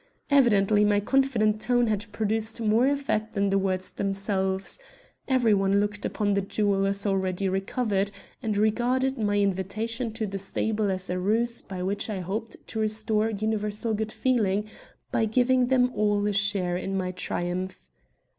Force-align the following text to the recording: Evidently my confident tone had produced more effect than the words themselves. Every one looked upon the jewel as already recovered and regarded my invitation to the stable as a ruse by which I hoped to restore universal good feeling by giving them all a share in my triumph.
Evidently 0.31 0.83
my 0.83 0.99
confident 0.99 1.61
tone 1.61 1.85
had 1.85 2.11
produced 2.11 2.59
more 2.59 2.87
effect 2.87 3.35
than 3.35 3.51
the 3.51 3.57
words 3.59 3.91
themselves. 3.91 4.79
Every 5.27 5.53
one 5.53 5.79
looked 5.79 6.05
upon 6.05 6.33
the 6.33 6.41
jewel 6.41 6.87
as 6.87 7.05
already 7.05 7.47
recovered 7.47 8.09
and 8.41 8.57
regarded 8.57 9.19
my 9.19 9.37
invitation 9.37 10.11
to 10.13 10.25
the 10.25 10.39
stable 10.39 10.89
as 10.89 11.11
a 11.11 11.19
ruse 11.19 11.61
by 11.61 11.83
which 11.83 12.09
I 12.09 12.21
hoped 12.21 12.57
to 12.69 12.79
restore 12.79 13.29
universal 13.29 13.93
good 13.93 14.11
feeling 14.11 14.67
by 15.11 15.25
giving 15.25 15.67
them 15.67 15.91
all 15.95 16.25
a 16.25 16.33
share 16.33 16.77
in 16.77 16.97
my 16.97 17.11
triumph. 17.11 17.87